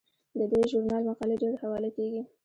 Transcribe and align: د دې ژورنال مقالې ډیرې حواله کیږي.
د 0.37 0.39
دې 0.51 0.61
ژورنال 0.71 1.03
مقالې 1.09 1.35
ډیرې 1.41 1.57
حواله 1.63 1.89
کیږي. 1.97 2.21